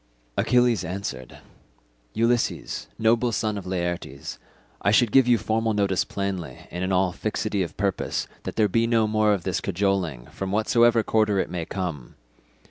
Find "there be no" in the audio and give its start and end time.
8.55-9.07